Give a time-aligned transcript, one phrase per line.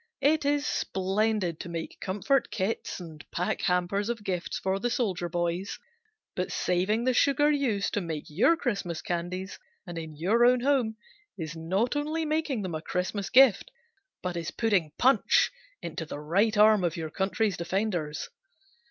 [0.23, 5.29] It is splendid to make comfort kits and pack hampers of gifts for the soldier
[5.29, 5.77] boys,
[6.35, 10.95] but saving the sugar used to make your Christmas candies and in your own home
[11.37, 13.69] is not only making them a Christmas gift
[14.23, 15.51] but is putting punch
[15.83, 18.27] into the right arm of your country's defenders.